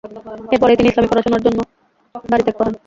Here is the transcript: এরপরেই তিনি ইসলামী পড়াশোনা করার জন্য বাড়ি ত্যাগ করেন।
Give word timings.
এরপরেই 0.53 0.77
তিনি 0.79 0.89
ইসলামী 0.89 1.09
পড়াশোনা 1.09 1.33
করার 1.33 1.45
জন্য 1.47 1.59
বাড়ি 2.25 2.43
ত্যাগ 2.45 2.55
করেন। 2.59 2.73